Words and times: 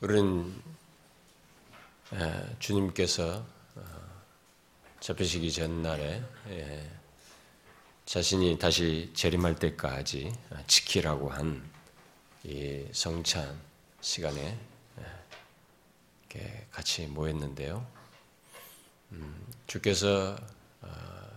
우리는 0.00 0.62
주님께서 2.58 3.44
어, 3.76 3.82
잡히시기 5.00 5.52
전날에 5.52 6.22
예, 6.48 6.90
자신이 8.06 8.58
다시 8.58 9.10
재림할 9.14 9.56
때까지 9.56 10.32
지키라고 10.66 11.30
한 11.30 11.70
이 12.42 12.86
성찬 12.92 13.60
시간에 14.00 14.58
예, 16.36 16.66
같이 16.70 17.06
모였는데요. 17.06 17.86
음, 19.12 19.46
주께서 19.66 20.36
어, 20.80 21.30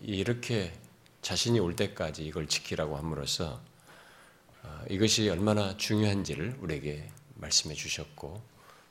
이렇게 0.00 0.78
자신이 1.22 1.60
올 1.60 1.76
때까지 1.76 2.26
이걸 2.26 2.46
지키라고 2.46 2.98
함으로써 2.98 3.62
어, 4.64 4.84
이것이 4.90 5.30
얼마나 5.30 5.76
중요한지를 5.78 6.58
우리에게 6.60 7.08
말씀해 7.44 7.74
주셨고 7.74 8.42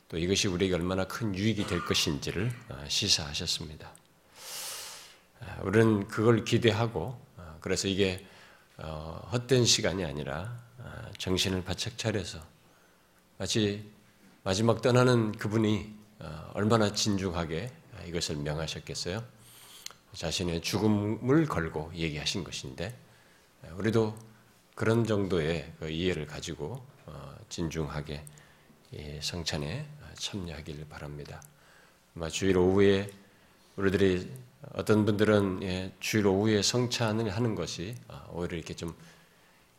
또 0.10 0.18
이것이 0.18 0.48
우리에게 0.48 0.76
얼마나 0.76 1.06
큰 1.06 1.36
유익이 1.36 1.66
될 1.66 1.84
것인지를 1.86 2.52
어, 2.70 2.86
시사하셨습니다. 2.88 3.92
어, 5.42 5.62
우리는 5.64 6.08
그걸 6.08 6.46
기대하고 6.46 7.22
그래서 7.60 7.88
이게 7.88 8.26
헛된 9.32 9.64
시간이 9.64 10.04
아니라 10.04 10.60
정신을 11.18 11.64
바짝 11.64 11.98
차려서 11.98 12.40
마치 13.38 13.90
마지막 14.44 14.82
떠나는 14.82 15.32
그분이 15.34 15.94
얼마나 16.54 16.92
진중하게 16.92 17.72
이것을 18.08 18.36
명하셨겠어요? 18.38 19.24
자신의 20.14 20.62
죽음을 20.62 21.46
걸고 21.46 21.92
얘기하신 21.96 22.44
것인데 22.44 22.94
우리도 23.78 24.18
그런 24.76 25.06
정도의 25.06 25.72
그 25.80 25.90
이해를 25.90 26.28
가지고 26.28 26.84
어, 27.06 27.36
진중하게 27.48 28.24
성찬에 29.22 29.86
참여하기를 30.16 30.88
바랍니다. 30.88 31.42
주일 32.32 32.58
오후에 32.58 33.10
우리들이 33.76 34.30
어떤 34.74 35.06
분들은 35.06 35.64
예, 35.64 35.92
주일 36.00 36.28
오후에 36.28 36.62
성찬을 36.62 37.30
하는 37.30 37.56
것이 37.56 37.96
아, 38.08 38.26
오히려 38.32 38.58
이렇게 38.58 38.76
좀 38.76 38.96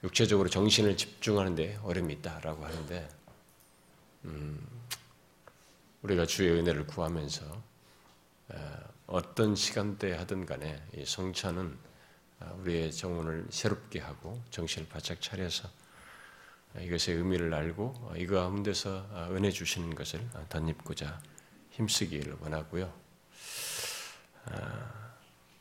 육체적으로 0.03 0.49
정신을 0.49 0.97
집중하는데 0.97 1.81
어려움이 1.83 2.15
있다라고 2.15 2.65
하는데 2.65 3.09
음, 4.27 4.67
우리가 6.03 6.27
주의 6.27 6.51
은혜를 6.51 6.87
구하면서 6.87 7.63
어떤 9.07 9.55
시간대에 9.55 10.15
하든 10.17 10.45
간에 10.47 10.83
이 10.97 11.05
성찬은 11.05 11.77
아, 12.41 12.53
우리의 12.61 12.93
정원을 12.93 13.47
새롭게 13.51 14.01
하고 14.01 14.43
정신을 14.51 14.89
바짝 14.89 15.21
차려서 15.21 15.69
이것의 16.81 17.17
의미를 17.19 17.55
알고 17.55 18.15
이거 18.17 18.37
가운데서 18.37 19.09
아, 19.13 19.29
은혜 19.31 19.51
주시는 19.51 19.95
것을 19.95 20.21
덧입고자 20.49 21.21
힘쓰기를 21.71 22.37
원하고요. 22.41 22.93
아, 24.47 24.93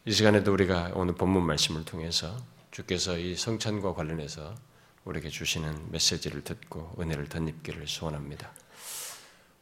이 0.06 0.11
시간에도 0.11 0.52
우리가 0.52 0.91
오늘 0.95 1.16
본문 1.16 1.44
말씀을 1.44 1.86
통해서 1.86 2.36
주께서 2.72 3.17
이 3.17 3.36
성찬과 3.36 3.94
관련해서 3.94 4.56
우리에게 5.06 5.30
주시는 5.30 5.91
메시지를 5.91 6.44
듣고 6.44 6.95
은혜를 7.00 7.30
덧입기를 7.30 7.88
소원합니다. 7.88 8.52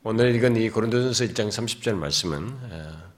오늘 0.04 0.34
읽은 0.36 0.56
이 0.56 0.70
고린도전서 0.70 1.26
1장 1.26 1.50
30절 1.50 1.94
말씀은 1.94 3.12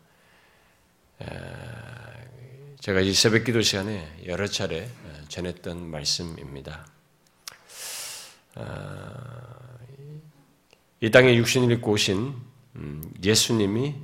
제가 2.80 3.00
이 3.00 3.14
새벽 3.14 3.46
기도 3.46 3.62
시간에 3.62 4.22
여러 4.26 4.48
차례 4.48 4.90
전했던 5.30 5.90
말씀입니다. 5.90 6.93
이 11.00 11.12
땅에 11.12 11.36
육신을 11.36 11.72
입고 11.74 11.92
오신 11.92 12.34
음, 12.76 13.14
예수님이 13.24 13.96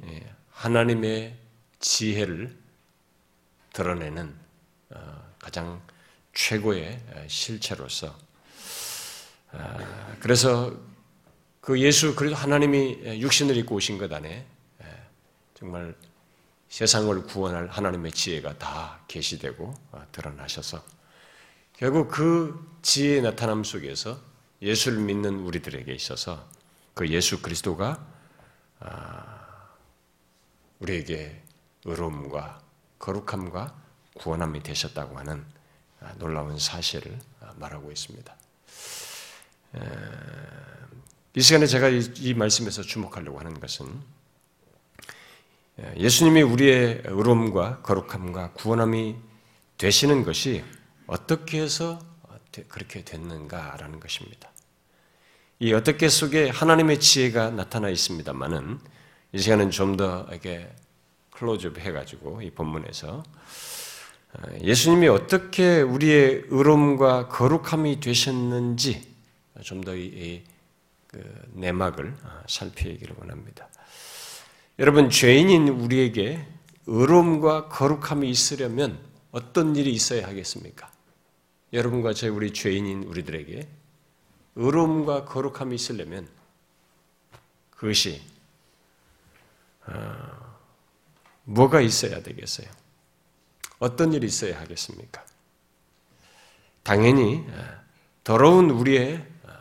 하나님의 0.51 1.37
지혜를 1.79 2.55
드러내는 3.73 4.35
어, 4.89 5.33
가장 5.39 5.81
최고의 6.33 7.01
실체로서 7.27 8.17
그래서 10.19 10.73
그 11.61 11.79
예수 11.79 12.15
그리도 12.15 12.35
하나님이 12.35 13.21
육신을 13.21 13.55
입고 13.57 13.75
오신 13.75 13.97
것 13.97 14.11
안에 14.11 14.45
정말 15.55 15.95
세상을 16.69 17.23
구원할 17.23 17.67
하나님의 17.67 18.11
지혜가 18.11 18.57
다 18.57 18.99
계시되고 19.07 19.73
어, 19.91 20.07
드러나셔서 20.11 20.81
결국 21.75 22.09
그 22.09 22.77
지혜의 22.81 23.23
나타남 23.23 23.63
속에서 23.63 24.28
예수를 24.61 24.99
믿는 24.99 25.39
우리들에게 25.39 25.91
있어서 25.93 26.47
그 26.93 27.07
예수 27.09 27.41
그리스도가 27.41 28.05
아, 28.79 29.69
우리에게 30.79 31.41
의로움과 31.85 32.61
거룩함과 32.99 33.75
구원함이 34.15 34.63
되셨다고 34.63 35.17
하는 35.17 35.45
아, 36.01 36.13
놀라운 36.17 36.57
사실을 36.57 37.17
아, 37.41 37.53
말하고 37.57 37.91
있습니다. 37.91 38.35
이 41.35 41.41
시간에 41.41 41.67
제가 41.67 41.89
이 41.89 42.33
말씀에서 42.33 42.81
주목하려고 42.81 43.39
하는 43.39 43.59
것은 43.59 43.87
예, 45.79 45.93
예수님이 45.97 46.41
우리의 46.41 47.03
의로움과 47.05 47.81
거룩함과 47.81 48.53
구원함이 48.53 49.15
되시는 49.77 50.23
것이 50.23 50.63
어떻게 51.07 51.61
해서 51.61 51.99
그렇게 52.67 53.03
됐는가라는 53.03 53.99
것입니다. 53.99 54.49
이 55.59 55.73
어떻게 55.73 56.09
속에 56.09 56.49
하나님의 56.49 56.99
지혜가 56.99 57.49
나타나 57.51 57.89
있습니다만은 57.89 58.79
이 59.33 59.39
시간은 59.39 59.71
좀 59.71 59.97
더 59.97 60.25
이렇게 60.31 60.69
클로즈업 61.31 61.77
해가지고 61.79 62.41
이 62.41 62.51
본문에서 62.51 63.23
어, 64.33 64.41
예수님이 64.61 65.07
어떻게 65.07 65.81
우리의 65.81 66.45
의로움과 66.49 67.29
거룩함이 67.29 67.99
되셨는지 67.99 69.07
좀 69.63 69.81
더이그 69.81 70.43
내막을 71.53 72.15
어, 72.23 72.43
살피기를 72.47 73.15
원합니다. 73.19 73.67
여러분 74.77 75.09
죄인인 75.09 75.67
우리에게 75.69 76.45
의로움과 76.87 77.69
거룩함이 77.69 78.29
있으려면 78.29 78.99
어떤 79.31 79.75
일이 79.75 79.91
있어야 79.91 80.27
하겠습니까? 80.27 80.88
여러분과 81.71 82.13
제 82.13 82.27
우리 82.27 82.51
죄인인 82.51 83.03
우리들에게 83.03 83.67
의로움과 84.55 85.25
거룩함이 85.25 85.75
있으려면 85.75 86.27
그것이 87.69 88.21
어, 89.85 90.57
뭐가 91.43 91.81
있어야 91.81 92.21
되겠어요? 92.21 92.67
어떤 93.79 94.13
일이 94.13 94.27
있어야 94.27 94.59
하겠습니까? 94.59 95.23
당연히 96.83 97.45
어, 97.49 97.79
더러운 98.23 98.69
우리의 98.69 99.25
어, 99.43 99.51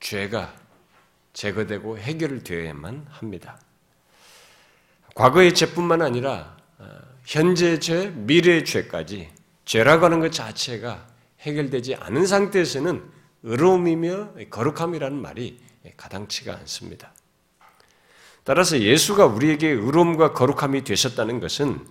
죄가 0.00 0.54
제거되고 1.32 1.98
해결되어야만 1.98 3.06
합니다. 3.08 3.60
과거의 5.14 5.54
죄뿐만 5.54 6.02
아니라 6.02 6.56
어, 6.78 6.86
현재 7.24 7.78
죄, 7.80 8.10
미래의 8.10 8.64
죄까지 8.64 9.32
죄라고 9.64 10.04
하는 10.04 10.20
것 10.20 10.30
자체가 10.30 11.13
해결되지 11.44 11.94
않은 11.96 12.26
상태에서는 12.26 13.02
의로움이며 13.42 14.34
거룩함이라는 14.50 15.20
말이 15.20 15.60
가당치가 15.96 16.54
않습니다. 16.56 17.12
따라서 18.42 18.78
예수가 18.78 19.26
우리에게 19.26 19.68
의로움과 19.68 20.32
거룩함이 20.32 20.84
되셨다는 20.84 21.40
것은 21.40 21.86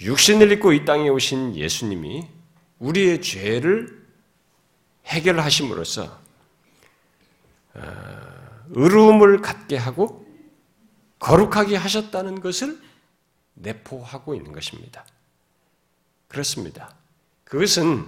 육신을 0.00 0.52
입고 0.52 0.72
이 0.72 0.84
땅에 0.84 1.08
오신 1.08 1.56
예수님이 1.56 2.28
우리의 2.78 3.22
죄를 3.22 4.06
해결하심으로써 5.06 6.20
어, 7.74 7.82
의로움을 8.70 9.40
갖게 9.40 9.76
하고 9.76 10.26
거룩하게 11.18 11.76
하셨다는 11.76 12.40
것을 12.40 12.78
내포하고 13.54 14.34
있는 14.34 14.52
것입니다. 14.52 15.06
그렇습니다. 16.28 16.94
그것은 17.44 18.06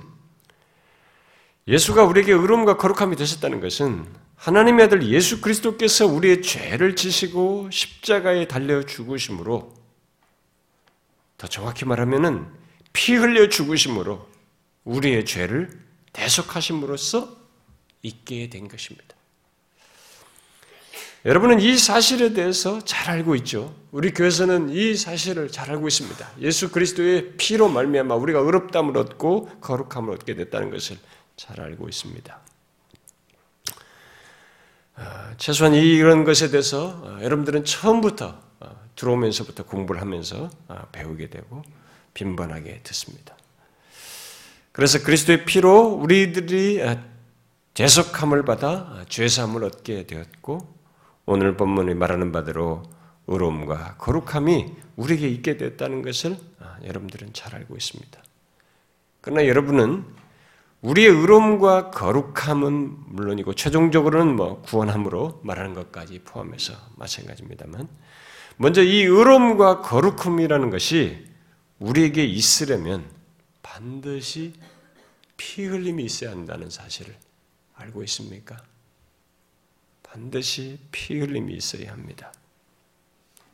예수가 1.68 2.04
우리에게 2.04 2.32
의로움과 2.32 2.78
거룩함이 2.78 3.14
되셨다는 3.16 3.60
것은 3.60 4.06
하나님의 4.36 4.86
아들 4.86 5.06
예수 5.06 5.42
그리스도께서 5.42 6.06
우리의 6.06 6.40
죄를 6.40 6.96
지시고 6.96 7.68
십자가에 7.70 8.48
달려 8.48 8.82
죽으심으로 8.82 9.74
더 11.36 11.46
정확히 11.46 11.84
말하면은 11.84 12.46
피 12.94 13.14
흘려 13.14 13.50
죽으심으로 13.50 14.26
우리의 14.84 15.26
죄를 15.26 15.70
대속하심으로써 16.14 17.36
있게 18.02 18.48
된 18.48 18.66
것입니다. 18.68 19.04
여러분은 21.26 21.60
이 21.60 21.76
사실에 21.76 22.32
대해서 22.32 22.82
잘 22.84 23.10
알고 23.10 23.34
있죠. 23.36 23.74
우리 23.90 24.12
교회에서는 24.12 24.70
이 24.70 24.94
사실을 24.94 25.50
잘 25.50 25.70
알고 25.70 25.86
있습니다. 25.86 26.30
예수 26.40 26.70
그리스도의 26.70 27.34
피로 27.36 27.68
말미암아 27.68 28.14
우리가 28.14 28.38
의롭담을 28.38 28.96
얻고 28.96 29.50
거룩함을 29.60 30.14
얻게 30.14 30.34
됐다는 30.34 30.70
것을 30.70 30.96
잘 31.38 31.60
알고 31.60 31.88
있습니다. 31.88 32.40
아, 34.96 35.34
최소한 35.38 35.74
이런 35.74 36.24
것에 36.24 36.50
대해서 36.50 36.88
어, 36.88 37.18
여러분들은 37.22 37.64
처음부터 37.64 38.42
어, 38.60 38.88
들어오면서부터 38.96 39.64
공부를 39.64 40.00
하면서 40.00 40.50
아, 40.66 40.86
배우게 40.90 41.30
되고 41.30 41.62
빈번하게 42.12 42.80
듣습니다. 42.82 43.36
그래서 44.72 45.02
그리스도의 45.02 45.44
피로 45.44 45.86
우리들이 45.86 46.84
대속함을 47.74 48.44
받아 48.44 49.04
죄사함을 49.08 49.62
얻게 49.62 50.06
되었고 50.06 50.74
오늘 51.26 51.56
본문이 51.56 51.94
말하는 51.94 52.32
바대로 52.32 52.82
의로움과 53.28 53.96
거룩함이 53.98 54.72
우리에게 54.96 55.28
있게 55.28 55.56
됐다는 55.56 56.02
것을 56.02 56.36
여러분들은 56.84 57.32
잘 57.32 57.54
알고 57.54 57.76
있습니다. 57.76 58.22
그러나 59.20 59.46
여러분은 59.46 60.04
우리의 60.82 61.08
의로움과 61.08 61.90
거룩함은 61.90 63.14
물론이고 63.14 63.54
최종적으로는 63.54 64.36
뭐 64.36 64.62
구원함으로 64.62 65.40
말하는 65.42 65.74
것까지 65.74 66.20
포함해서 66.20 66.72
마찬가지입니다만 66.96 67.88
먼저 68.56 68.82
이 68.82 69.02
의로움과 69.02 69.82
거룩함이라는 69.82 70.70
것이 70.70 71.26
우리에게 71.78 72.24
있으려면 72.24 73.10
반드시 73.62 74.52
피 75.36 75.64
흘림이 75.64 76.04
있어야 76.04 76.30
한다는 76.30 76.70
사실을 76.70 77.16
알고 77.74 78.02
있습니까? 78.04 78.56
반드시 80.02 80.78
피 80.90 81.18
흘림이 81.18 81.54
있어야 81.54 81.92
합니다. 81.92 82.32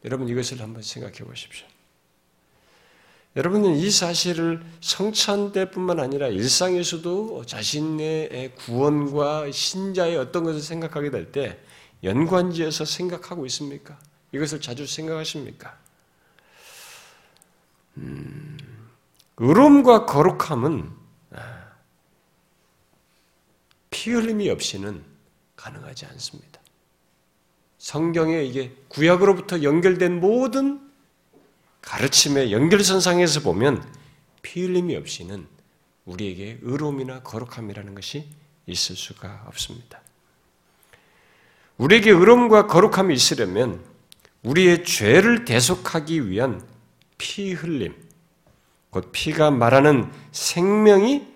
여러분 0.04 0.28
이것을 0.28 0.60
한번 0.60 0.82
생각해 0.82 1.18
보십시오. 1.18 1.66
여러분은 3.36 3.74
이 3.74 3.90
사실을 3.90 4.64
성찬 4.80 5.52
때뿐만 5.52 5.98
아니라 5.98 6.28
일상에서도 6.28 7.44
자신의 7.46 8.54
구원과 8.54 9.50
신자의 9.50 10.16
어떤 10.16 10.44
것을 10.44 10.60
생각하게 10.60 11.10
될 11.10 11.32
때 11.32 11.58
연관지어서 12.04 12.84
생각하고 12.84 13.46
있습니까? 13.46 13.98
이것을 14.32 14.60
자주 14.60 14.86
생각하십니까? 14.86 15.76
음, 17.96 18.58
의로움과 19.38 20.04
거룩함은 20.06 20.90
아, 21.32 21.64
피 23.90 24.10
흘림이 24.12 24.50
없이는 24.50 25.02
가능하지 25.56 26.06
않습니다. 26.06 26.60
성경에 27.78 28.44
이게 28.44 28.76
구약으로부터 28.88 29.62
연결된 29.62 30.20
모든 30.20 30.83
가르침의 31.84 32.52
연결선상에서 32.52 33.40
보면 33.40 33.84
피 34.42 34.62
흘림이 34.62 34.96
없이는 34.96 35.46
우리에게 36.06 36.58
의로움이나 36.62 37.22
거룩함이라는 37.22 37.94
것이 37.94 38.26
있을 38.66 38.96
수가 38.96 39.44
없습니다. 39.46 40.00
우리에게 41.76 42.10
의로움과 42.10 42.66
거룩함이 42.66 43.14
있으려면 43.14 43.84
우리의 44.42 44.84
죄를 44.84 45.44
대속하기 45.44 46.28
위한 46.28 46.66
피 47.18 47.52
흘림, 47.52 47.94
곧 48.90 49.10
피가 49.12 49.50
말하는 49.50 50.12
생명이 50.32 51.26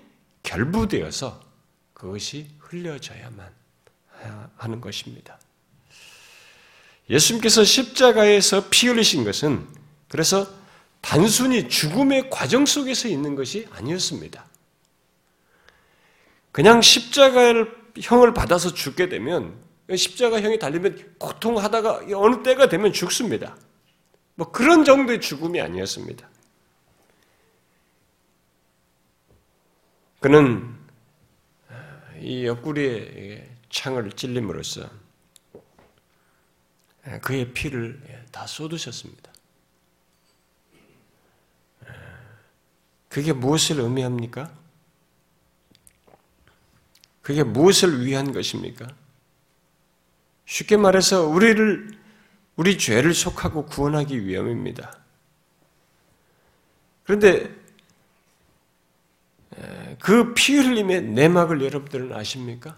결부되어서 0.43 1.41
그것이 1.93 2.49
흘려져야만 2.59 3.50
하는 4.56 4.81
것입니다. 4.81 5.39
예수님께서 7.11 7.65
십자가에서 7.65 8.69
피 8.71 8.89
흘리신 8.89 9.25
것은 9.25 9.78
그래서 10.09 10.47
단순히 11.01 11.69
죽음의 11.69 12.31
과정 12.31 12.67
속에서 12.67 13.09
있는 13.09 13.35
것이 13.35 13.67
아니었습니다. 13.71 14.45
그냥 16.53 16.83
십자가를 16.83 17.77
형을 18.01 18.35
받아서 18.35 18.75
죽게 18.75 19.09
되면 19.09 19.57
십자가 19.97 20.41
형이 20.41 20.59
달리면 20.59 21.17
고통하다가 21.19 22.07
어느 22.15 22.43
때가 22.43 22.69
되면 22.69 22.93
죽습니다. 22.93 23.57
뭐 24.35 24.51
그런 24.51 24.85
정도의 24.85 25.21
죽음이 25.21 25.61
아니었습니다. 25.61 26.29
그는 30.21 30.77
이 32.21 32.45
옆구리에 32.45 33.49
창을 33.71 34.13
찔림으로써 34.13 34.89
그의 37.23 37.53
피를 37.53 38.03
다 38.33 38.47
쏟으셨습니다. 38.47 39.33
그게 43.09 43.33
무엇을 43.33 43.81
의미합니까? 43.81 44.53
그게 47.23 47.43
무엇을 47.43 48.05
위한 48.05 48.33
것입니까? 48.33 48.87
쉽게 50.47 50.77
말해서 50.77 51.27
우리를 51.27 51.99
우리 52.57 52.79
죄를 52.79 53.15
속하고 53.15 53.67
구원하기 53.67 54.27
위함입니다. 54.27 54.99
그런데 57.05 57.55
그 60.01 60.35
피 60.35 60.57
흘림의 60.57 61.03
내막을 61.03 61.63
여러분들은 61.63 62.13
아십니까? 62.13 62.77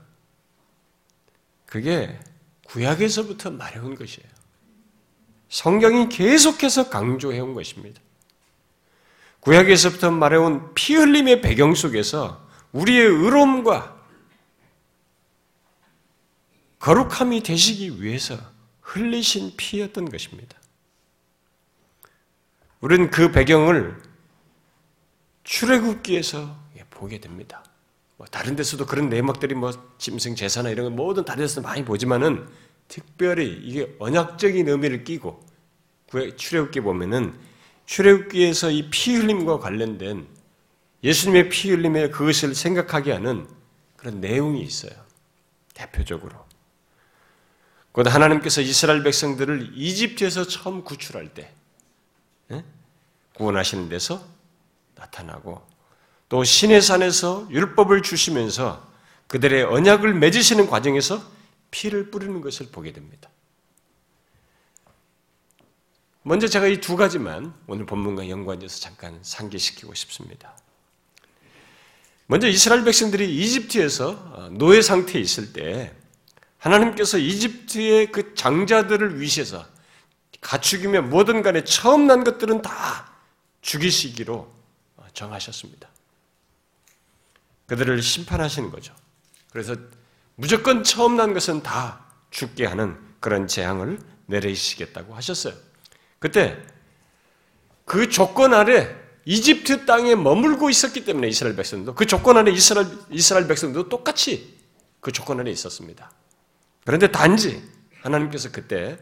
그게 1.66 2.18
구약에서부터 2.66 3.50
말해온 3.50 3.94
것이에요. 3.94 4.28
성경이 5.48 6.08
계속해서 6.08 6.90
강조해온 6.90 7.54
것입니다. 7.54 8.00
구약에서부터 9.40 10.10
말해온 10.10 10.74
피 10.74 10.94
흘림의 10.94 11.40
배경 11.40 11.74
속에서 11.74 12.46
우리의 12.72 13.06
의로움과 13.06 13.98
거룩함이 16.78 17.42
되시기 17.42 18.02
위해서 18.02 18.38
흘리신 18.80 19.54
피였던 19.56 20.10
것입니다. 20.10 20.58
우리는 22.80 23.10
그 23.10 23.30
배경을 23.30 24.00
출애굽기에서 25.44 26.56
보게 26.90 27.18
됩니다. 27.18 27.64
뭐 28.16 28.26
다른 28.26 28.56
데서도 28.56 28.84
그런 28.84 29.08
내막들이 29.08 29.54
뭐 29.54 29.72
짐승 29.98 30.34
제사나 30.34 30.68
이런 30.68 30.84
거 30.84 30.90
모든 30.90 31.24
다른 31.24 31.44
데서 31.44 31.62
많이 31.62 31.84
보지만은 31.84 32.46
특별히 32.88 33.58
이게 33.62 33.94
언약적인 33.98 34.68
의미를 34.68 35.04
끼고 35.04 35.42
출애굽기 36.36 36.80
보면은 36.80 37.38
출애굽기에서 37.90 38.70
이 38.70 38.88
피 38.88 39.16
흘림과 39.16 39.58
관련된 39.58 40.28
예수님의 41.02 41.48
피 41.48 41.70
흘림에 41.70 42.10
그것을 42.10 42.54
생각하게 42.54 43.12
하는 43.12 43.48
그런 43.96 44.20
내용이 44.20 44.62
있어요. 44.62 44.92
대표적으로. 45.74 46.46
곧 47.90 48.06
하나님께서 48.06 48.60
이스라엘 48.60 49.02
백성들을 49.02 49.72
이집트에서 49.74 50.46
처음 50.46 50.84
구출할 50.84 51.34
때 51.34 51.52
예? 52.52 52.64
구원하시는 53.34 53.88
데서 53.88 54.24
나타나고 54.94 55.66
또 56.28 56.44
신의 56.44 56.82
산에서 56.82 57.48
율법을 57.50 58.02
주시면서 58.02 58.88
그들의 59.26 59.64
언약을 59.64 60.14
맺으시는 60.14 60.68
과정에서 60.68 61.20
피를 61.72 62.12
뿌리는 62.12 62.40
것을 62.40 62.68
보게 62.70 62.92
됩니다. 62.92 63.30
먼저 66.22 66.46
제가 66.48 66.66
이 66.66 66.80
두 66.80 66.96
가지만 66.96 67.54
오늘 67.66 67.86
본문과 67.86 68.28
연관해서 68.28 68.80
잠깐 68.80 69.18
상기시키고 69.22 69.94
싶습니다. 69.94 70.56
먼저 72.26 72.46
이스라엘 72.46 72.84
백성들이 72.84 73.34
이집트에서 73.38 74.50
노예 74.52 74.82
상태에 74.82 75.20
있을 75.20 75.52
때 75.52 75.94
하나님께서 76.58 77.18
이집트의 77.18 78.12
그 78.12 78.34
장자들을 78.34 79.20
위시해서 79.20 79.66
가축이며 80.40 81.02
뭐든 81.02 81.42
간에 81.42 81.64
처음 81.64 82.06
난 82.06 82.22
것들은 82.22 82.62
다 82.62 83.12
죽이시기로 83.62 84.52
정하셨습니다. 85.12 85.88
그들을 87.66 88.00
심판하시는 88.02 88.70
거죠. 88.70 88.94
그래서 89.50 89.74
무조건 90.36 90.84
처음 90.84 91.16
난 91.16 91.34
것은 91.34 91.62
다 91.62 92.04
죽게 92.30 92.66
하는 92.66 92.98
그런 93.20 93.46
재앙을 93.46 93.98
내리시겠다고 94.26 95.14
하셨어요. 95.14 95.54
그때 96.20 96.56
그 97.84 98.08
조건 98.08 98.54
아래 98.54 98.94
이집트 99.24 99.84
땅에 99.86 100.14
머물고 100.14 100.70
있었기 100.70 101.04
때문에 101.04 101.28
이스라엘 101.28 101.56
백성도 101.56 101.94
그 101.94 102.06
조건 102.06 102.36
아래 102.36 102.52
이스라엘, 102.52 102.86
이스라엘 103.10 103.48
백성도 103.48 103.88
똑같이 103.88 104.56
그 105.00 105.10
조건 105.10 105.40
아래 105.40 105.50
있었습니다. 105.50 106.12
그런데 106.84 107.10
단지 107.10 107.62
하나님께서 108.02 108.52
그때 108.52 108.98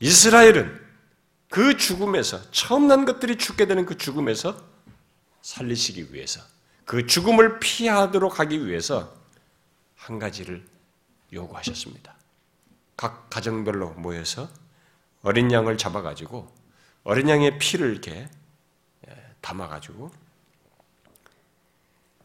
이스라엘은 0.00 0.80
그 1.48 1.76
죽음에서 1.76 2.50
처음 2.50 2.88
난 2.88 3.04
것들이 3.04 3.36
죽게 3.36 3.66
되는 3.66 3.86
그 3.86 3.96
죽음에서 3.96 4.56
살리시기 5.42 6.12
위해서 6.12 6.40
그 6.84 7.06
죽음을 7.06 7.60
피하도록 7.60 8.40
하기 8.40 8.66
위해서 8.66 9.14
한 9.94 10.18
가지를 10.18 10.64
요구하셨습니다. 11.32 12.16
각 12.96 13.30
가정별로 13.30 13.90
모여서 13.90 14.48
어린 15.22 15.50
양을 15.52 15.78
잡아가지고 15.78 16.52
어린 17.04 17.28
양의 17.28 17.58
피를 17.58 17.92
이렇게 17.92 18.28
예, 19.08 19.34
담아가지고 19.40 20.10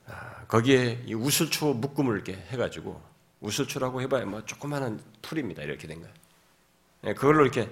아, 0.07 0.45
거기에 0.47 1.03
이 1.05 1.13
우슬초 1.13 1.73
묶음을 1.73 2.15
이렇게 2.15 2.33
해가지고 2.33 3.01
우슬초라고 3.39 4.01
해봐야 4.01 4.25
뭐 4.25 4.45
조그마한 4.45 5.01
풀입니다. 5.21 5.63
이렇게 5.63 5.87
된 5.87 6.01
거예요. 6.01 6.13
예, 7.05 7.13
그걸로 7.13 7.43
이렇게 7.43 7.71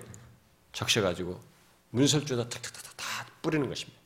적셔가지고 0.74 1.41
문설주에다 1.89 2.50
탁탁탁 2.50 2.98
다 2.98 3.05
뿌리는 3.41 3.67
것입니다. 3.67 4.00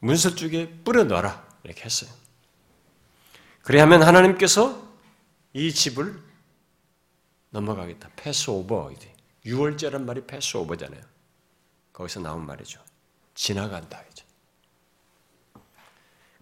문설주에 0.00 0.82
뿌려 0.84 1.04
놔라 1.04 1.44
이렇게 1.64 1.84
했어요. 1.84 2.10
그래야면 3.62 4.02
하나님께서 4.02 4.86
이 5.52 5.72
집을 5.72 6.25
넘어가겠다. 7.56 8.10
패스오버. 8.16 8.92
6월째란 9.44 10.02
말이 10.02 10.26
패스오버잖아요. 10.26 11.00
거기서 11.92 12.20
나온 12.20 12.44
말이죠. 12.44 12.80
지나간다. 13.34 14.02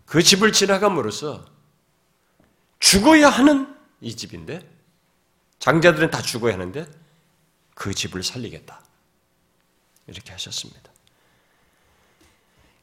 그 0.07 0.23
집을 0.23 0.53
지나감으로써 0.53 1.45
죽어야 2.79 3.29
하는 3.31 3.75
이 4.01 4.15
집인데 4.15 4.69
장자들은 5.59 6.11
다 6.11 6.21
죽어야 6.21 6.55
하는데 6.55 6.87
그 7.75 7.95
집을 7.95 8.23
살리겠다. 8.23 8.83
이렇게 10.07 10.33
하셨습니다. 10.33 10.93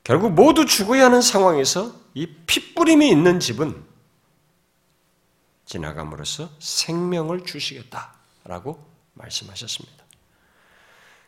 결국 0.03 0.33
모두 0.33 0.65
죽어야 0.65 1.05
하는 1.05 1.21
상황에서 1.21 1.93
이 2.13 2.27
핏뿌림이 2.27 3.09
있는 3.09 3.39
집은 3.39 3.85
지나감으로써 5.65 6.49
생명을 6.59 7.45
주시겠다 7.45 8.20
라고 8.43 8.83
말씀하셨습니다. 9.13 10.05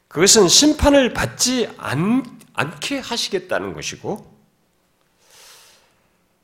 그것은 0.08 0.48
심판을 0.48 1.14
받지 1.14 1.68
않, 1.78 2.24
않게 2.54 3.00
하시겠다는 3.00 3.74
것이고, 3.74 4.32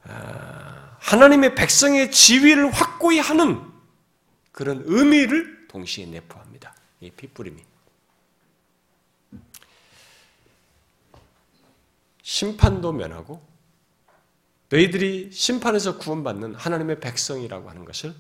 아, 0.04 0.98
하나님의 1.00 1.56
백성의 1.56 2.12
지위를 2.12 2.72
확고히 2.72 3.20
하는 3.20 3.62
그런 4.52 4.84
의미를 4.86 5.68
동시에 5.68 6.06
내포합니다. 6.06 6.76
이 7.00 7.12
핏부림이. 7.12 7.64
심판도 12.22 12.92
면하고 12.92 13.42
너희들이 14.70 15.32
심판에서 15.32 15.98
구원받는 15.98 16.56
하나님의 16.56 17.00
백성이라고 17.00 17.70
하는 17.70 17.86
것을 17.86 18.14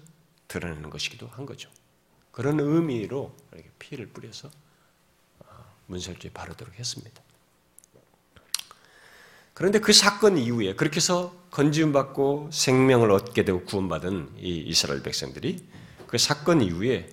드러내는 0.47 0.89
것이기도 0.89 1.27
한 1.27 1.45
거죠. 1.45 1.69
그런 2.39 2.57
의미로 2.61 3.35
이렇게 3.51 3.69
피를 3.79 4.07
뿌려서 4.07 4.49
어, 5.39 5.45
문설주에 5.87 6.31
바르도록 6.31 6.79
했습니다. 6.79 7.21
그런데 9.53 9.79
그 9.79 9.91
사건 9.91 10.37
이후에 10.37 10.75
그렇게 10.75 10.95
해서 10.95 11.35
건지움 11.51 11.91
받고 11.91 12.49
생명을 12.53 13.11
얻게 13.11 13.43
되고 13.43 13.65
구원받은 13.65 14.37
이 14.39 14.63
이스라엘 14.67 15.03
백성들이 15.03 15.65
그 16.07 16.17
사건 16.17 16.61
이후에 16.61 17.09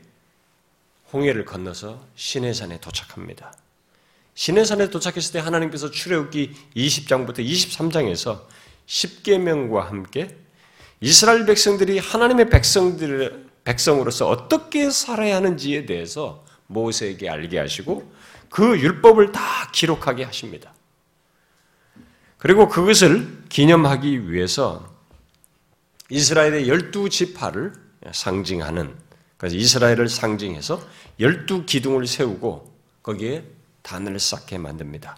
홍해를 1.12 1.45
건너서 1.45 2.06
시내산에 2.14 2.78
도착합니다. 2.78 3.52
시내산에 4.37 4.90
도착했을 4.90 5.33
때 5.33 5.38
하나님께서 5.40 5.90
출애굽기 5.90 6.54
20장부터 6.76 7.38
23장에서 7.38 8.45
10계명과 8.87 9.87
함께 9.88 10.37
이스라엘 11.00 11.47
백성들이 11.47 11.99
하나님의 11.99 12.49
백성들 12.49 13.46
백성으로서 13.66 14.28
어떻게 14.28 14.90
살아야 14.90 15.37
하는지에 15.37 15.87
대해서 15.87 16.44
모세에게 16.68 17.28
알게 17.28 17.58
하시고 17.58 18.11
그 18.49 18.78
율법을 18.78 19.32
다 19.32 19.42
기록하게 19.73 20.25
하십니다. 20.25 20.73
그리고 22.38 22.68
그것을 22.68 23.44
기념하기 23.49 24.30
위해서 24.30 24.94
이스라엘의 26.11 26.68
열두 26.68 27.08
지파를 27.11 27.73
상징하는 28.12 28.94
그래서 29.37 29.56
이스라엘을 29.56 30.08
상징해서 30.08 30.80
열두 31.18 31.66
기둥을 31.66 32.06
세우고 32.06 32.73
거기에 33.02 33.44
단을 33.82 34.20
쌓게 34.20 34.58
만듭니다. 34.58 35.16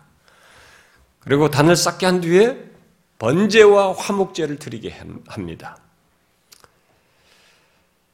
그리고 1.20 1.50
단을 1.50 1.76
쌓게 1.76 2.06
한 2.06 2.20
뒤에 2.22 2.64
번제와 3.18 3.92
화목제를 3.92 4.58
드리게 4.58 4.98
합니다. 5.26 5.76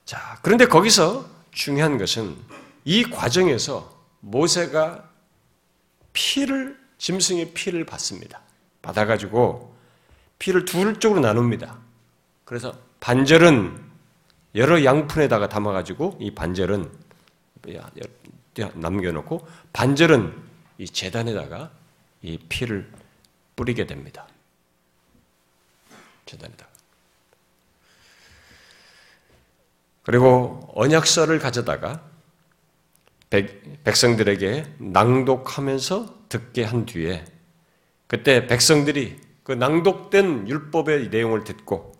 자, 0.04 0.38
그런데 0.42 0.66
거기서 0.66 1.26
중요한 1.50 1.98
것은 1.98 2.36
이 2.84 3.04
과정에서 3.04 3.94
모세가 4.20 5.08
피를, 6.12 6.78
짐승의 6.98 7.52
피를 7.52 7.84
받습니다. 7.84 8.40
받아가지고 8.82 9.74
피를 10.38 10.64
둘 10.64 11.00
쪽으로 11.00 11.20
나눕니다. 11.20 11.78
그래서 12.44 12.76
반절은 13.00 13.82
여러 14.54 14.84
양푼에다가 14.84 15.48
담아가지고 15.48 16.18
이 16.20 16.32
반절은 16.32 16.90
남겨놓고 18.74 19.48
반절은 19.72 20.42
이 20.78 20.86
재단에다가 20.86 21.70
이 22.22 22.38
피를 22.48 22.90
뿌리게 23.56 23.86
됩니다. 23.86 24.26
재단에다가. 26.26 26.73
그리고 30.04 30.70
언약서를 30.74 31.38
가져다가 31.38 32.02
백, 33.30 33.82
백성들에게 33.82 34.76
낭독하면서 34.78 36.26
듣게 36.28 36.62
한 36.62 36.86
뒤에 36.86 37.24
그때 38.06 38.46
백성들이 38.46 39.20
그 39.42 39.52
낭독된 39.52 40.48
율법의 40.48 41.08
내용을 41.08 41.44
듣고 41.44 41.92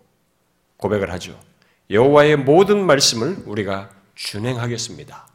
고백을 0.77 1.11
하죠. 1.13 1.39
여호와의 1.89 2.37
모든 2.37 2.85
말씀을 2.85 3.43
우리가 3.45 3.89
준행하겠습니다. 4.15 5.27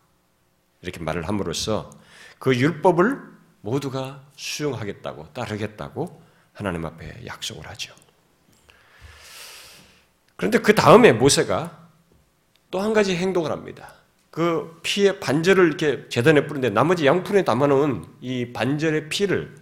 이렇게 0.83 1.01
말을 1.01 1.29
함으로써 1.29 1.91
그 2.39 2.57
율법을 2.57 3.21
모두가 3.61 4.23
수용하겠다고 4.37 5.33
따르겠다고 5.33 6.23
하나님 6.53 6.87
앞에 6.87 7.27
약속을 7.27 7.69
하죠. 7.69 7.95
그런데 10.37 10.59
그 10.59 10.75
다음에 10.75 11.13
모세가 11.13 11.80
또 12.71 12.81
한 12.81 12.93
가지 12.93 13.17
행동을 13.17 13.51
합니다. 13.51 13.95
그 14.31 14.79
피의 14.83 15.19
반절을 15.19 15.67
이렇게 15.67 16.09
재단에 16.09 16.47
뿌는데 16.47 16.71
나머지 16.71 17.05
양푼에 17.05 17.45
담아놓은 17.45 18.05
이 18.21 18.53
반절의 18.53 19.09
피를 19.09 19.55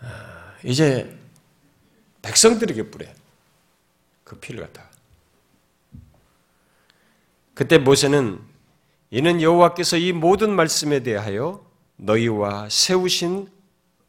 아, 0.00 0.54
이제 0.62 1.16
백성들에게 2.22 2.90
뿌려. 2.90 3.06
그 4.24 4.36
피를 4.38 4.60
갖다가. 4.60 4.90
그때 7.54 7.78
모세는 7.78 8.40
이는 9.10 9.40
여호와께서 9.40 9.96
이 9.96 10.12
모든 10.12 10.54
말씀에 10.54 11.02
대하여 11.02 11.64
너희와 11.96 12.68
세우신 12.68 13.48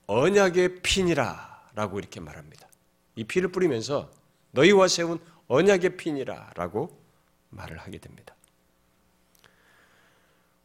언약의 0.07 0.81
피니라라고 0.81 1.99
이렇게 1.99 2.19
말합니다. 2.19 2.67
이 3.15 3.23
피를 3.23 3.51
뿌리면서 3.51 4.11
너희와 4.51 4.87
세운 4.87 5.19
언약의 5.47 5.97
핀이라라고 5.97 7.05
말을 7.49 7.77
하게 7.77 7.97
됩니다. 7.99 8.35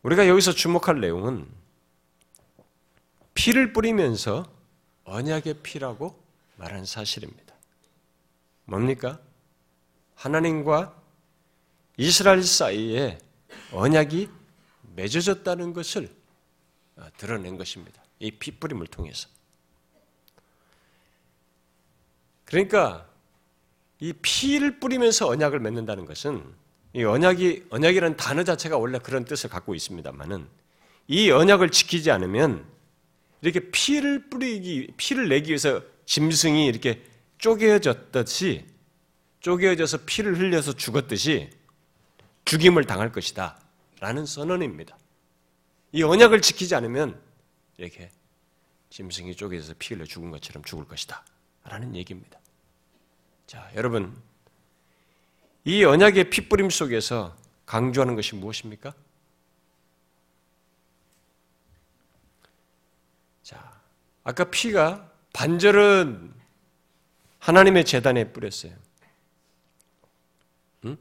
우리가 0.02 0.26
여기서 0.28 0.52
주목할 0.52 1.00
내용은 1.00 1.48
피를 3.34 3.72
뿌리면서 3.72 4.52
언약의 5.04 5.62
피라고 5.62 6.20
말한 6.56 6.84
사실입니다. 6.84 7.54
뭡니까? 8.64 9.20
하나님과 10.14 11.00
이스라엘 11.96 12.42
사이에 12.42 13.18
언약이 13.72 14.28
맺어졌다는 14.94 15.72
것을 15.72 16.14
드러낸 17.16 17.56
것입니다. 17.56 18.02
이 18.18 18.30
피 18.30 18.52
뿌림을 18.52 18.86
통해서. 18.86 19.28
그러니까 22.44 23.08
이 24.02 24.12
피를 24.14 24.80
뿌리면서 24.80 25.28
언약을 25.28 25.60
맺는다는 25.60 26.06
것은 26.06 26.42
이 26.92 27.04
언약이 27.04 27.66
언약이라는 27.70 28.16
단어 28.16 28.42
자체가 28.42 28.76
원래 28.76 28.98
그런 28.98 29.24
뜻을 29.24 29.48
갖고 29.48 29.76
있습니다만은 29.76 30.48
이 31.06 31.30
언약을 31.30 31.70
지키지 31.70 32.10
않으면 32.10 32.66
이렇게 33.42 33.70
피를 33.70 34.28
뿌리기 34.28 34.94
피를 34.96 35.28
내기 35.28 35.50
위해서 35.50 35.82
짐승이 36.06 36.66
이렇게 36.66 37.00
쪼개졌듯이 37.38 38.66
쪼개져서 39.38 39.98
피를 40.04 40.36
흘려서 40.36 40.72
죽었듯이 40.72 41.50
죽임을 42.44 42.86
당할 42.86 43.12
것이다. 43.12 43.56
라는 44.00 44.26
선언입니다. 44.26 44.98
이 45.92 46.02
언약을 46.02 46.42
지키지 46.42 46.74
않으면 46.74 47.20
이렇게 47.76 48.10
짐승이 48.90 49.36
쪼개져서 49.36 49.74
피 49.78 49.94
흘려 49.94 50.04
죽은 50.04 50.32
것처럼 50.32 50.64
죽을 50.64 50.86
것이다. 50.86 51.24
라는 51.62 51.94
얘기입니다. 51.94 52.41
자, 53.52 53.70
여러분, 53.74 54.16
이 55.64 55.84
언약의 55.84 56.30
핏부림 56.30 56.70
속에서 56.70 57.36
강조하는 57.66 58.16
것이 58.16 58.34
무엇입니까? 58.34 58.94
자, 63.42 63.78
아까 64.24 64.44
피가 64.44 65.06
반절은 65.34 66.32
하나님의 67.40 67.84
재단에 67.84 68.32
뿌렸어요. 68.32 68.72
음? 70.86 70.96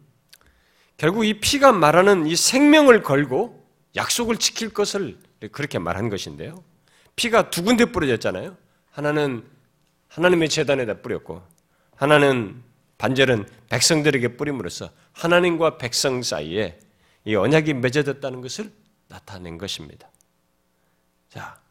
결국 0.97 1.23
이 1.23 1.39
피가 1.39 1.71
말하는 1.71 2.27
이 2.27 2.35
생명을 2.35 3.01
걸고 3.01 3.65
약속을 3.95 4.35
지킬 4.35 4.73
것을 4.73 5.17
그렇게 5.53 5.79
말한 5.79 6.09
것인데요. 6.09 6.61
피가 7.15 7.49
두 7.49 7.63
군데 7.63 7.85
뿌려졌잖아요. 7.85 8.57
하나는 8.91 9.49
하나님의 10.09 10.49
재단에다 10.49 10.95
뿌렸고 10.95 11.49
하나는 12.01 12.63
반절은 12.97 13.47
백성들에게 13.69 14.35
뿌림으로써 14.35 14.89
하나님과 15.13 15.77
백성 15.77 16.23
사이에 16.23 16.79
이 17.25 17.35
언약이 17.35 17.75
맺어졌다는 17.75 18.41
것을 18.41 18.73
나타낸 19.07 19.59
것입니다. 19.59 20.09
자, 21.29 21.61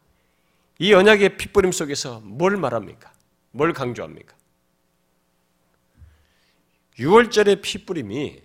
이 0.79 0.93
언약의 0.93 1.35
핏뿌림 1.35 1.73
속에서 1.73 2.21
뭘 2.21 2.55
말합니까? 2.55 3.11
뭘 3.51 3.73
강조합니까? 3.73 4.33
6월절의 6.97 7.61
핏뿌림이 7.61 8.41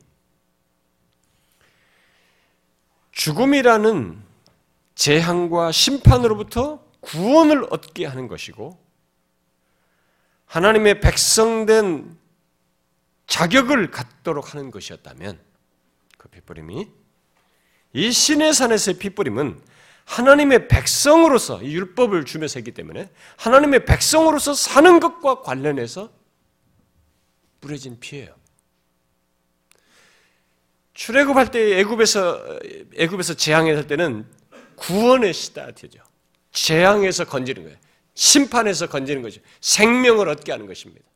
죽음이라는 3.12 4.24
재앙과 4.96 5.70
심판으로부터 5.70 6.84
구원을 7.00 7.68
얻게 7.70 8.06
하는 8.06 8.26
것이고 8.26 8.85
하나님의 10.46 11.00
백성된 11.00 12.16
자격을 13.26 13.90
갖도록 13.90 14.54
하는 14.54 14.70
것이었다면 14.70 15.38
그 16.16 16.28
핏부림이 16.28 16.88
이 17.92 18.12
신의 18.12 18.54
산에서의 18.54 18.98
핏부림은 18.98 19.60
하나님의 20.04 20.68
백성으로서 20.68 21.64
율법을 21.64 22.24
주면서 22.24 22.58
했기 22.60 22.72
때문에 22.72 23.10
하나님의 23.36 23.84
백성으로서 23.84 24.54
사는 24.54 25.00
것과 25.00 25.42
관련해서 25.42 26.12
뿌려진 27.60 27.98
피예요. 27.98 28.34
출애굽할 30.94 31.50
때 31.50 31.78
애굽에서 31.80 32.60
애굽에서 32.96 33.34
재앙했을 33.34 33.86
때는 33.86 34.26
구원의 34.76 35.34
시다트죠. 35.34 36.00
재앙에서 36.52 37.24
건지는 37.24 37.64
거예요. 37.64 37.78
심판에서 38.16 38.88
건지는 38.88 39.22
거죠. 39.22 39.40
생명을 39.60 40.28
얻게 40.28 40.50
하는 40.50 40.66
것입니다. 40.66 41.06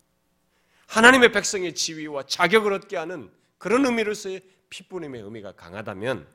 하나님의 0.87 1.33
백성의 1.33 1.75
지위와 1.75 2.25
자격을 2.27 2.73
얻게 2.75 2.97
하는 2.97 3.31
그런 3.59 3.85
의미로서의 3.87 4.43
피뿌림의 4.69 5.23
의미가 5.23 5.53
강하다면 5.53 6.27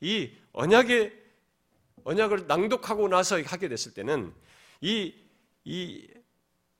이 0.00 0.30
언약의 0.52 1.20
언약을 2.04 2.46
낭독하고 2.46 3.08
나서 3.08 3.40
하게 3.42 3.68
됐을 3.68 3.94
때는 3.94 4.34
이, 4.80 5.14
이 5.64 6.08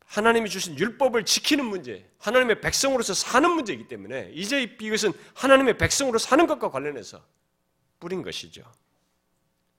하나님이 0.04 0.50
주신 0.50 0.78
율법을 0.78 1.24
지키는 1.24 1.64
문제, 1.64 2.06
하나님의 2.18 2.60
백성으로서 2.60 3.14
사는 3.14 3.48
문제이기 3.50 3.88
때문에 3.88 4.30
이제 4.34 4.62
이것은 4.62 5.12
하나님의 5.34 5.78
백성으로 5.78 6.18
사는 6.18 6.46
것과 6.46 6.70
관련해서 6.70 7.24
뿌린 7.98 8.22
것이죠. 8.22 8.62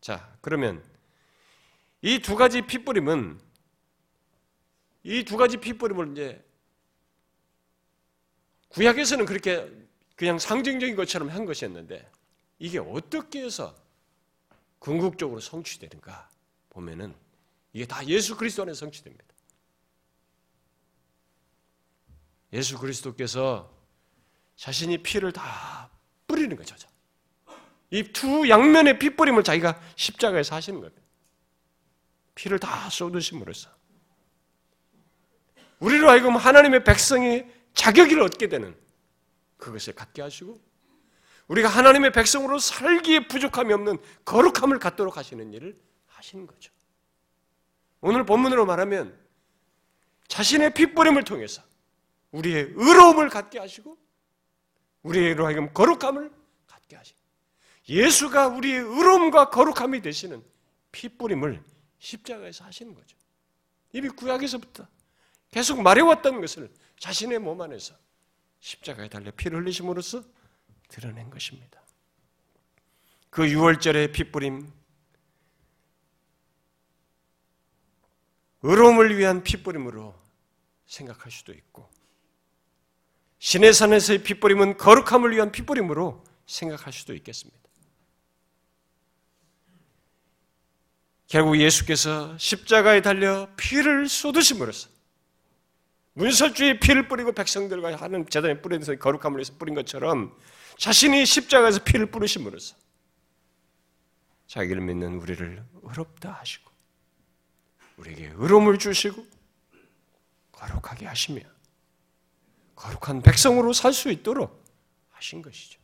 자, 0.01 0.35
그러면 0.41 0.81
이 2.03 2.19
두 2.19 2.35
가지 2.35 2.61
피뿌림은 2.61 3.39
이 5.03 5.23
두 5.23 5.37
가지 5.37 5.57
피뿌림을 5.57 6.11
이제 6.11 6.43
구약에서는 8.69 9.25
그렇게 9.25 9.71
그냥 10.15 10.39
상징적인 10.39 10.95
것처럼 10.95 11.29
한 11.29 11.45
것이었는데 11.45 12.09
이게 12.59 12.79
어떻게 12.79 13.43
해서 13.43 13.75
궁극적으로 14.79 15.39
성취되는가 15.39 16.29
보면은 16.69 17.15
이게 17.71 17.85
다 17.85 18.05
예수 18.07 18.35
그리스도 18.35 18.63
안에 18.63 18.73
성취됩니다. 18.73 19.23
예수 22.51 22.77
그리스도께서 22.77 23.71
자신이 24.55 24.99
피를 24.99 25.31
다 25.31 25.89
뿌리는 26.27 26.55
거죠. 26.55 26.75
이 27.91 28.03
두 28.11 28.47
양면의 28.49 28.99
피뿌림을 28.99 29.43
자기가 29.43 29.79
십자가에서 29.95 30.55
하시는 30.55 30.79
겁니다. 30.81 31.02
피를 32.35 32.59
다 32.59 32.89
쏟으심으로써 32.89 33.69
우리로 35.79 36.09
하여금 36.09 36.35
하나님의 36.35 36.83
백성이 36.83 37.43
자격을 37.73 38.21
얻게 38.21 38.47
되는 38.47 38.75
그것을 39.57 39.93
갖게 39.93 40.21
하시고 40.21 40.59
우리가 41.47 41.67
하나님의 41.67 42.11
백성으로 42.11 42.59
살기에 42.59 43.27
부족함이 43.27 43.73
없는 43.73 43.97
거룩함을 44.25 44.79
갖도록 44.79 45.17
하시는 45.17 45.51
일을 45.53 45.75
하시는 46.07 46.47
거죠. 46.47 46.71
오늘 48.01 48.25
본문으로 48.25 48.65
말하면 48.65 49.17
자신의 50.27 50.73
핏부림을 50.73 51.23
통해서 51.25 51.61
우리의 52.31 52.73
의로움을 52.75 53.29
갖게 53.29 53.59
하시고 53.59 53.97
우리로 55.03 55.45
하여금 55.45 55.73
거룩함을 55.73 56.31
갖게 56.67 56.95
하시고 56.95 57.19
예수가 57.89 58.47
우리의 58.47 58.79
의로움과 58.79 59.49
거룩함이 59.49 60.01
되시는 60.01 60.43
핏부림을 60.91 61.61
십자가에서 62.03 62.65
하시는 62.65 62.93
거죠. 62.93 63.17
이미 63.93 64.09
구약에서부터 64.09 64.85
계속 65.51 65.81
말해왔던 65.81 66.41
것을 66.41 66.71
자신의 66.99 67.39
몸 67.39 67.61
안에서 67.61 67.95
십자가에 68.59 69.07
달려 69.07 69.31
피를 69.31 69.59
흘리심으로써 69.59 70.23
드러낸 70.89 71.29
것입니다. 71.29 71.81
그 73.29 73.43
6월절의 73.43 74.13
핏부림, 74.13 74.71
의로움을 78.63 79.17
위한 79.17 79.43
핏부림으로 79.43 80.13
생각할 80.85 81.31
수도 81.31 81.53
있고, 81.53 81.89
신의 83.39 83.73
산에서의 83.73 84.23
핏부림은 84.23 84.77
거룩함을 84.77 85.31
위한 85.31 85.51
핏부림으로 85.51 86.23
생각할 86.45 86.93
수도 86.93 87.13
있겠습니다. 87.13 87.62
결국 91.27 91.59
예수께서 91.59 92.37
십자가에 92.37 93.01
달려 93.01 93.49
피를 93.57 94.07
쏟으심으로써 94.07 94.89
문설주의 96.13 96.79
피를 96.79 97.07
뿌리고 97.07 97.31
백성들과 97.31 97.95
하는 97.95 98.27
재단에 98.29 98.61
뿌리면서 98.61 98.95
거룩함을 98.95 99.39
위해서 99.39 99.53
뿌린 99.57 99.73
것처럼 99.73 100.37
자신이 100.77 101.25
십자가에서 101.25 101.83
피를 101.83 102.05
뿌리심으로써 102.07 102.75
자기를 104.47 104.81
믿는 104.83 105.15
우리를 105.15 105.63
의롭다 105.81 106.31
하시고 106.33 106.71
우리에게 107.97 108.33
의로움을 108.35 108.77
주시고 108.77 109.25
거룩하게 110.51 111.07
하시며 111.07 111.41
거룩한 112.75 113.21
백성으로 113.23 113.73
살 113.73 113.93
수 113.93 114.11
있도록 114.11 114.63
하신 115.11 115.41
것이죠. 115.41 115.79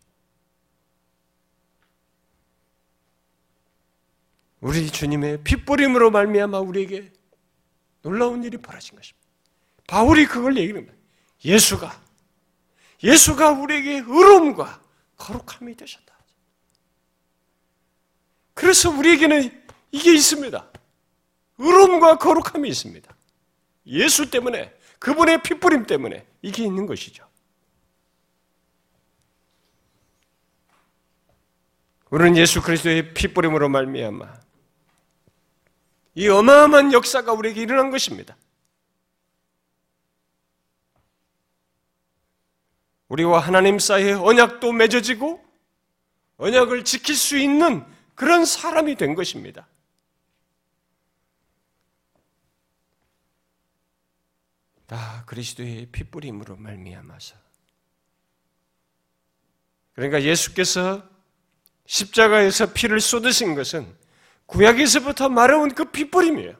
우리 4.61 4.89
주님의 4.89 5.43
핏뿌림으로 5.43 6.11
말미암아 6.11 6.59
우리에게 6.59 7.11
놀라운 8.01 8.43
일이 8.43 8.57
벌어진 8.57 8.95
것입니다. 8.95 9.27
바울이 9.87 10.25
그걸 10.25 10.57
얘기하는 10.57 10.85
거예요. 10.85 10.99
예수가 11.45 12.09
예수가 13.03 13.51
우리에게 13.51 14.03
의로움과 14.05 14.81
거룩함이 15.17 15.75
되셨다. 15.75 16.17
그래서 18.53 18.89
우리에게는 18.89 19.63
이게 19.91 20.13
있습니다. 20.13 20.71
의로움과 21.57 22.17
거룩함이 22.17 22.67
있습니다. 22.69 23.15
예수 23.87 24.29
때문에 24.29 24.73
그분의 24.99 25.41
핏부림 25.43 25.85
때문에 25.85 26.25
이게 26.41 26.63
있는 26.63 26.85
것이죠. 26.85 27.25
우리는 32.09 32.35
예수 32.37 32.61
그리스도의 32.61 33.13
핏부림으로 33.13 33.69
말미암아 33.69 34.48
이 36.15 36.27
어마어마한 36.27 36.93
역사가 36.93 37.33
우리에게 37.33 37.61
일어난 37.61 37.91
것입니다. 37.91 38.35
우리와 43.07 43.39
하나님 43.39 43.79
사이에 43.79 44.13
언약도 44.13 44.71
맺어지고 44.71 45.43
언약을 46.37 46.85
지킬 46.85 47.15
수 47.15 47.37
있는 47.37 47.83
그런 48.15 48.45
사람이 48.45 48.95
된 48.95 49.15
것입니다. 49.15 49.67
다 54.85 55.23
그리스도의 55.27 55.87
핏뿌림으로 55.91 56.55
말미암아서 56.55 57.35
그러니까 59.93 60.23
예수께서 60.23 61.07
십자가에서 61.85 62.73
피를 62.73 62.99
쏟으신 62.99 63.53
것은 63.53 63.95
구약에서부터 64.49 65.29
말해온 65.29 65.75
그 65.75 65.85
핏뿌림이에요. 65.85 66.55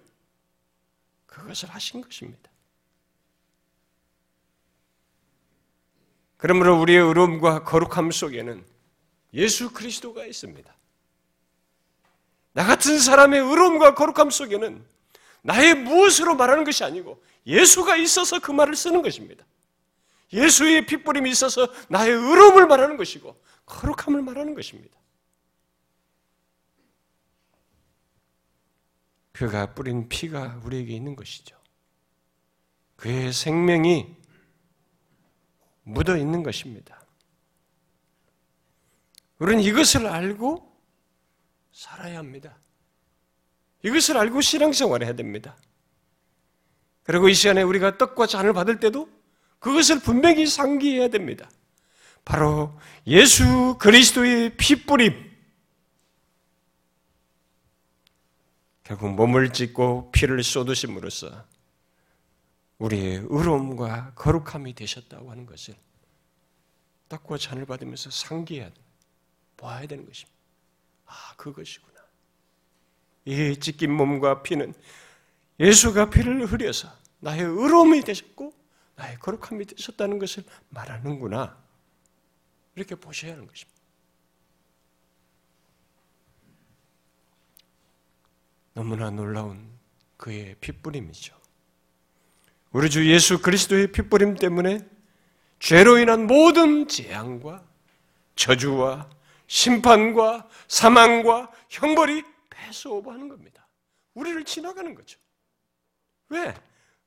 그것을 1.26 1.70
하신 1.70 2.02
것입니다. 2.02 2.50
그러므로 6.38 6.80
우리의 6.80 7.00
의로움과 7.00 7.64
거룩함 7.64 8.12
속에는 8.12 8.64
예수 9.34 9.72
그리스도가 9.72 10.26
있습니다. 10.26 10.74
나 12.54 12.66
같은 12.66 13.00
사람의 13.00 13.40
의로움과 13.40 13.96
거룩함 13.96 14.30
속에는 14.30 14.86
나의 15.42 15.76
무엇으로 15.76 16.36
말하는 16.36 16.64
것이 16.64 16.84
아니고 16.84 17.22
예수가 17.48 17.96
있어서 17.98 18.40
그 18.40 18.52
말을 18.52 18.76
쓰는 18.76 19.02
것입니다. 19.02 19.44
예수의 20.32 20.86
핏부림이 20.86 21.30
있어서 21.32 21.68
나의 21.88 22.12
의로움을 22.12 22.68
말하는 22.68 22.98
것이고 22.98 23.36
거룩함을 23.66 24.22
말하는 24.22 24.54
것입니다. 24.54 24.99
그가 29.40 29.74
뿌린 29.74 30.10
피가 30.10 30.60
우리에게 30.66 30.94
있는 30.94 31.16
것이죠. 31.16 31.56
그의 32.98 33.32
생명이 33.32 34.14
묻어 35.84 36.18
있는 36.18 36.44
것입니다. 36.44 37.02
우리는 39.38 39.64
이것을 39.64 40.08
알고 40.08 40.70
살아야 41.72 42.18
합니다. 42.18 42.58
이것을 43.82 44.18
알고 44.18 44.42
신앙생활을 44.42 45.08
해야 45.08 45.16
됩니다. 45.16 45.56
그리고 47.04 47.30
이 47.30 47.34
시간에 47.34 47.62
우리가 47.62 47.98
떡과 47.98 48.28
잔을 48.28 48.52
받을 48.52 48.82
때도 48.82 49.08
그것을 49.60 50.02
분명히 50.02 50.48
상기해야 50.48 51.08
됩니다. 51.08 51.50
바로 52.26 52.78
예수 53.08 53.78
그리스도의 53.80 54.58
피뿌림. 54.58 55.29
결국 58.90 59.14
몸을 59.14 59.54
찢고 59.54 60.10
피를 60.12 60.42
쏟으심으로써 60.42 61.46
우리의 62.80 63.24
의로움과 63.30 64.14
거룩함이 64.16 64.74
되셨다고 64.74 65.30
하는 65.30 65.46
것을 65.46 65.76
떡과 67.08 67.38
잔을 67.38 67.68
받으면서 67.68 68.10
상기해야 68.10 68.68
돼. 68.68 68.82
봐야 69.58 69.86
되는 69.86 70.08
것입니다. 70.08 70.36
아, 71.06 71.36
그것이구나. 71.38 72.00
이 73.26 73.58
찢긴 73.60 73.92
몸과 73.94 74.42
피는 74.42 74.74
예수가 75.60 76.10
피를 76.10 76.48
흘려서 76.48 76.92
나의 77.20 77.44
의로움이 77.44 78.02
되셨고 78.02 78.56
나의 78.96 79.20
거룩함이 79.20 79.66
되셨다는 79.66 80.18
것을 80.18 80.44
말하는구나. 80.70 81.56
이렇게 82.74 82.96
보셔야 82.96 83.34
하는 83.34 83.46
것입니다. 83.46 83.79
너무나 88.80 89.10
놀라운 89.10 89.78
그의 90.16 90.56
핏부림이죠. 90.62 91.36
우리 92.72 92.90
주 92.90 93.12
예수 93.12 93.42
그리스도의 93.42 93.92
핏부림 93.92 94.36
때문에 94.36 94.88
죄로 95.60 95.98
인한 95.98 96.28
모든 96.28 96.88
재앙과 96.88 97.62
저주와 98.38 99.10
심판과 99.48 100.48
사망과 100.70 101.52
형벌이 101.68 102.24
패스오버하는 102.50 103.28
겁니다. 103.28 103.68
우리를 104.14 104.46
지나가는 104.46 104.96
거죠. 104.96 105.20
왜? 106.30 106.56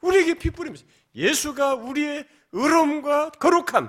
우리에게 0.02 0.34
핏부림이 0.34 0.78
예수가 1.14 1.76
우리의 1.76 2.28
의로움과 2.52 3.30
거룩함, 3.30 3.88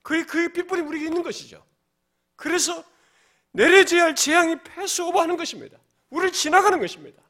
그의 0.00 0.26
그의 0.26 0.54
핏부림 0.54 0.88
우리에게 0.88 1.08
있는 1.08 1.22
것이죠. 1.22 1.62
그래서 2.36 2.82
내려져야 3.52 4.04
할 4.04 4.14
재앙이 4.14 4.62
패스오버하는 4.62 5.36
것입니다. 5.36 5.76
우리를 6.10 6.32
지나가는 6.32 6.78
것입니다. 6.78 7.22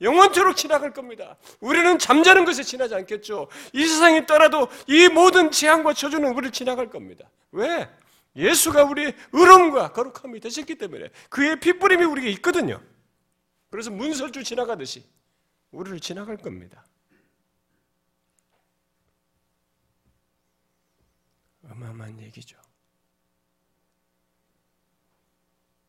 영원토록 0.00 0.56
지나갈 0.56 0.92
겁니다. 0.92 1.36
우리는 1.60 1.98
잠자는 1.98 2.44
것에 2.44 2.62
지나지 2.62 2.94
않겠죠. 2.94 3.48
이 3.72 3.86
세상에 3.86 4.26
따라도 4.26 4.68
이 4.86 5.08
모든 5.08 5.50
재앙과 5.50 5.94
저주는 5.94 6.28
우리를 6.30 6.52
지나갈 6.52 6.90
겁니다. 6.90 7.30
왜? 7.52 7.88
예수가 8.34 8.84
우리의 8.84 9.14
의로움과 9.32 9.92
거룩함이 9.92 10.40
되셨기 10.40 10.76
때문에 10.76 11.08
그의 11.30 11.58
핏부림이 11.58 12.04
우리에게 12.04 12.30
있거든요. 12.32 12.82
그래서 13.70 13.90
문설주 13.90 14.44
지나가듯이 14.44 15.04
우리를 15.70 15.98
지나갈 16.00 16.36
겁니다. 16.36 16.84
어마어마한 21.70 22.20
얘기죠. 22.20 22.58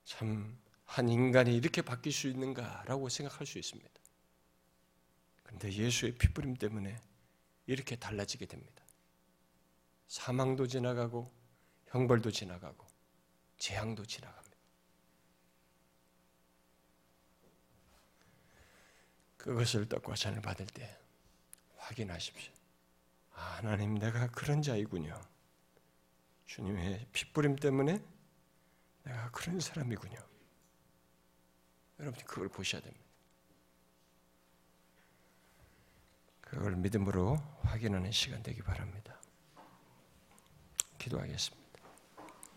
참, 0.05 0.57
한 0.87 1.09
인간이 1.09 1.55
이렇게 1.55 1.81
바뀔 1.81 2.11
수 2.11 2.27
있는가라고 2.27 3.09
생각할 3.09 3.45
수 3.45 3.59
있습니다. 3.59 3.91
그런데 5.43 5.71
예수의 5.71 6.15
피부림 6.15 6.55
때문에 6.55 6.99
이렇게 7.67 7.95
달라지게 7.95 8.45
됩니다. 8.47 8.83
사망도 10.07 10.67
지나가고, 10.67 11.29
형벌도 11.87 12.31
지나가고, 12.31 12.85
재앙도 13.57 14.05
지나갑니다. 14.05 14.57
그것을 19.37 19.87
떡과 19.87 20.15
잔을 20.15 20.41
받을 20.41 20.65
때 20.65 20.97
확인하십시오. 21.75 22.53
아, 23.33 23.57
하나님, 23.57 23.95
내가 23.95 24.27
그런 24.31 24.61
자이군요. 24.61 25.19
주님의 26.45 27.07
핏부림 27.11 27.57
때문에 27.57 28.01
내가 29.03 29.31
그런 29.31 29.59
사람이군요. 29.59 30.36
여러분 31.99 32.23
그걸 32.25 32.47
보셔야 32.47 32.81
됩니다. 32.81 33.05
그걸 36.41 36.75
믿음으로 36.77 37.37
확인하는 37.63 38.11
시간 38.11 38.41
되기 38.41 38.61
바랍니다. 38.61 39.19
기도하겠습니다. 40.97 41.66